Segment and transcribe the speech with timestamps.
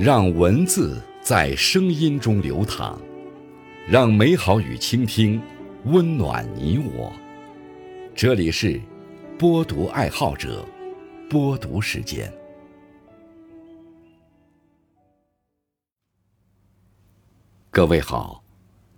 [0.00, 2.98] 让文字在声音中流淌，
[3.86, 5.38] 让美好与倾听
[5.84, 7.12] 温暖你我。
[8.14, 8.80] 这里是
[9.38, 10.66] 播读爱好者
[11.28, 12.32] 播读时间。
[17.70, 18.42] 各位好，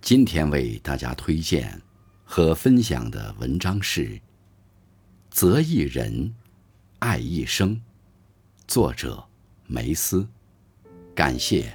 [0.00, 1.82] 今天为大家推荐
[2.22, 4.10] 和分享的文章是
[5.28, 6.32] 《择一人，
[7.00, 7.74] 爱一生》，
[8.68, 9.24] 作者
[9.66, 10.24] 梅斯。
[11.14, 11.66] 感谢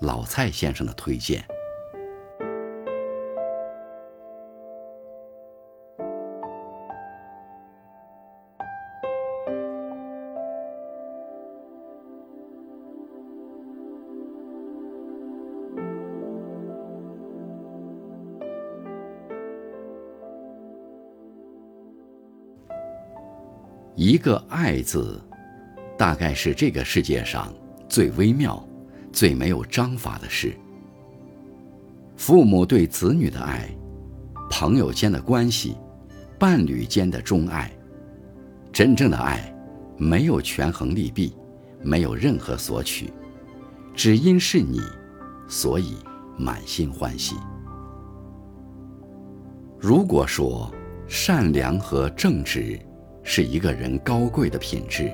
[0.00, 1.44] 老蔡先生的推荐。
[23.94, 25.20] 一个“爱”字，
[25.98, 27.52] 大概是这个世界上
[27.88, 28.65] 最微妙。
[29.16, 30.54] 最没有章法的事。
[32.18, 33.66] 父母对子女的爱，
[34.50, 35.74] 朋友间的关系，
[36.38, 37.72] 伴侣间的钟爱，
[38.70, 39.50] 真正的爱，
[39.96, 41.34] 没有权衡利弊，
[41.80, 43.10] 没有任何索取，
[43.94, 44.82] 只因是你，
[45.48, 45.94] 所以
[46.36, 47.36] 满心欢喜。
[49.78, 50.70] 如果说
[51.08, 52.78] 善良和正直
[53.22, 55.10] 是一个人高贵的品质，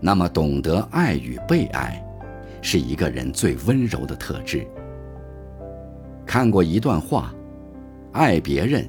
[0.00, 2.02] 那么懂得爱与被爱。
[2.64, 4.66] 是一个人最温柔的特质。
[6.24, 7.30] 看过一段话：
[8.12, 8.88] 爱别人，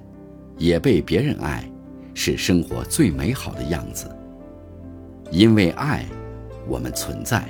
[0.58, 1.70] 也被别人爱，
[2.14, 4.10] 是生活最美好的样子。
[5.30, 6.06] 因为爱，
[6.70, 7.42] 我们存在；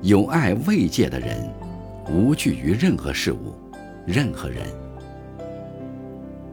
[0.00, 1.46] 有爱慰藉的人，
[2.10, 3.52] 无惧于任何事物、
[4.06, 4.66] 任何人。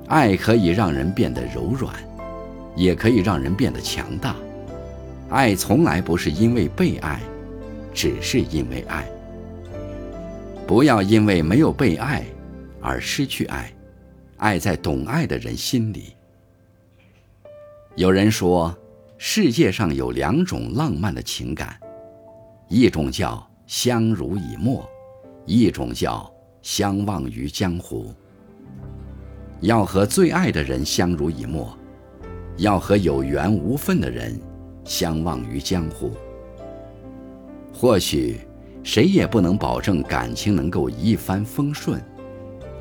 [0.07, 1.95] 爱可以让人变得柔软，
[2.75, 4.35] 也可以让人变得强大。
[5.29, 7.21] 爱从来不是因为被爱。
[7.93, 9.09] 只是因为爱，
[10.67, 12.25] 不要因为没有被爱
[12.81, 13.73] 而失去爱，
[14.37, 16.15] 爱在懂爱的人心里。
[17.95, 18.77] 有人说，
[19.17, 21.77] 世界上有两种浪漫的情感，
[22.69, 24.87] 一种叫相濡以沫，
[25.45, 28.13] 一种叫相忘于江湖。
[29.59, 31.77] 要和最爱的人相濡以沫，
[32.55, 34.39] 要和有缘无分的人
[34.85, 36.13] 相忘于江湖。
[37.81, 38.41] 或许，
[38.83, 41.97] 谁也不能保证感情能够一帆风顺，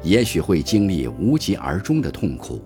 [0.03, 2.60] 也许会经历无疾而终的痛苦，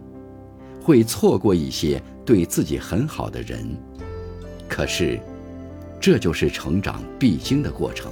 [0.81, 3.77] 会错过一些对自己很好的人。
[4.67, 5.21] 可是，
[6.01, 8.11] 这就是成长必经的过程。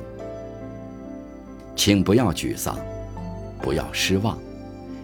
[1.75, 2.78] 请不要沮丧，
[3.62, 4.38] 不要失望，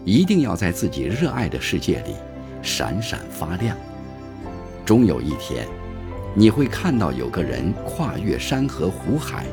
[0.04, 2.14] 一定要在自己热爱的世界里
[2.60, 3.74] 闪闪发亮。
[4.84, 5.66] 终有一天。
[6.38, 9.46] 你会看到有个人跨越山河湖海，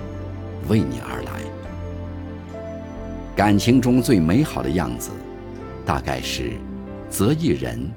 [0.67, 1.41] 为你而来。
[3.37, 5.09] 感情中最美好的样子，
[5.85, 6.51] 大概是
[7.09, 7.89] 择一人，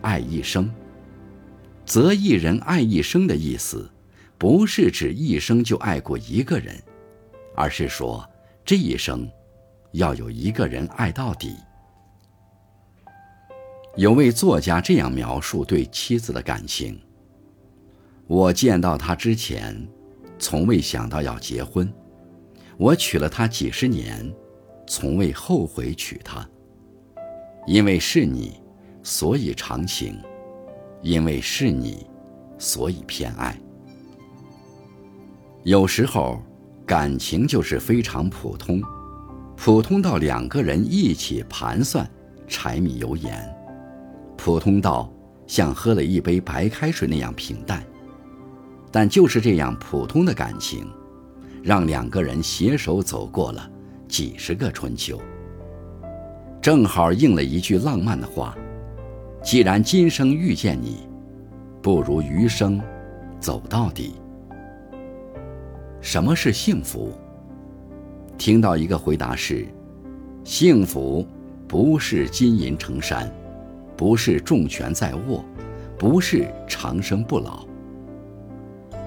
[0.00, 0.72] 爱一生。
[1.84, 3.86] 择一人爱一生的意思，
[4.38, 6.74] 不是指一生就爱过一个人，
[7.54, 8.26] 而是说
[8.64, 9.28] 这一生
[9.90, 11.54] 要有一个人爱到底。
[13.96, 16.98] 有位作家这样描述对妻子的感情。
[18.32, 19.76] 我见到他之前，
[20.38, 21.86] 从未想到要结婚。
[22.78, 24.26] 我娶了她几十年，
[24.86, 26.48] 从未后悔娶她。
[27.66, 28.58] 因为是你，
[29.02, 30.14] 所以长情；
[31.02, 32.06] 因为是你，
[32.56, 33.54] 所以偏爱。
[35.62, 36.42] 有时候，
[36.86, 38.80] 感情就是非常普通，
[39.58, 42.10] 普通到两个人一起盘算
[42.48, 43.54] 柴米油盐，
[44.38, 45.12] 普通到
[45.46, 47.84] 像喝了一杯白开水那样平淡。
[48.92, 50.86] 但就是这样普通的感情，
[51.62, 53.68] 让两个人携手走过了
[54.06, 55.18] 几十个春秋。
[56.60, 58.56] 正好应了一句浪漫的话
[59.42, 60.98] ：“既然今生遇见你，
[61.80, 62.80] 不如余生
[63.40, 64.12] 走到底。”
[66.02, 67.12] 什么是幸福？
[68.36, 69.66] 听到一个回答是：
[70.44, 71.26] 幸福
[71.66, 73.32] 不是金银成山，
[73.96, 75.44] 不是重权在握，
[75.98, 77.66] 不是长生不老。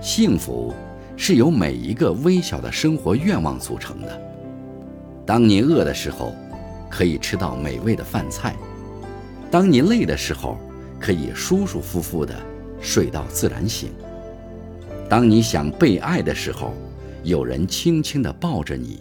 [0.06, 0.72] 幸福
[1.18, 4.22] 是由每一个微小的生活愿望组成的。
[5.26, 6.36] 当你饿的时候，
[6.92, 8.52] 可以吃到美味的饭菜；
[9.50, 10.60] 当你累的时候，
[11.00, 12.36] 可以舒舒服服的
[12.80, 13.90] 睡到自然醒；
[15.10, 16.72] 当你想被爱的时候，
[17.24, 19.00] 有人轻轻的抱着你，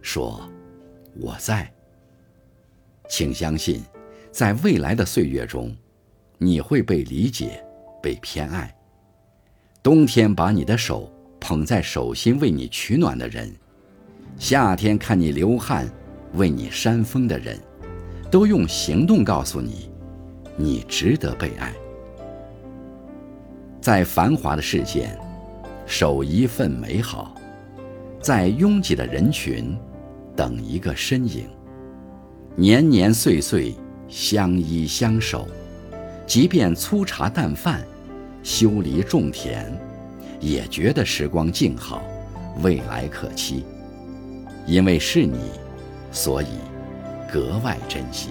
[0.00, 0.40] 说
[1.20, 1.70] ：“我在。”
[3.06, 3.82] 请相信，
[4.32, 5.76] 在未来的岁月中，
[6.38, 7.62] 你会被理解，
[8.02, 8.74] 被偏爱。
[9.82, 11.10] 冬天把你的手
[11.40, 13.50] 捧在手心为你取暖的人，
[14.36, 15.88] 夏天看你流汗
[16.34, 17.58] 为你扇风的人，
[18.30, 19.88] 都用行动告诉你，
[20.56, 21.72] 你值得被爱。
[23.80, 25.16] 在繁华的世间，
[25.86, 27.32] 守一份美好；
[28.20, 29.78] 在拥挤的人群，
[30.34, 31.48] 等一个身影。
[32.56, 33.74] 年年岁岁，
[34.08, 35.46] 相依相守，
[36.26, 37.80] 即便粗茶淡饭，
[38.48, 39.70] 修篱种田。
[40.40, 42.02] 也觉得时光静好，
[42.62, 43.62] 未来可期。
[44.66, 45.38] 因为是你，
[46.12, 46.46] 所以
[47.30, 48.30] 格外珍惜。